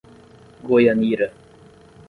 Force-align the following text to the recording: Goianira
Goianira 0.69 1.27